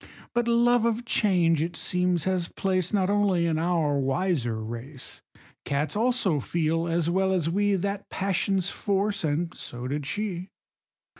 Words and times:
But 0.33 0.47
love 0.47 0.83
of 0.83 1.05
change, 1.05 1.61
it 1.61 1.75
seems, 1.75 2.23
has 2.23 2.47
place 2.47 2.91
Not 2.91 3.11
only 3.11 3.45
in 3.45 3.59
our 3.59 3.99
wiser 3.99 4.55
race; 4.59 5.21
Cats 5.63 5.95
also 5.95 6.39
feel, 6.39 6.87
as 6.87 7.07
well 7.07 7.31
as 7.31 7.51
we, 7.51 7.75
That 7.75 8.09
passion's 8.09 8.71
force, 8.71 9.23
and 9.23 9.53
so 9.55 9.87
did 9.87 10.07
she. 10.07 10.49